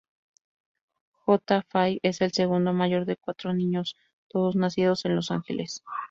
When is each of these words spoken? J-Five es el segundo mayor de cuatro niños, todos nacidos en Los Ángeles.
J-Five 1.27 1.99
es 2.01 2.21
el 2.21 2.31
segundo 2.31 2.73
mayor 2.73 3.05
de 3.05 3.17
cuatro 3.17 3.53
niños, 3.53 3.95
todos 4.29 4.55
nacidos 4.55 5.05
en 5.05 5.15
Los 5.15 5.29
Ángeles. 5.29 5.83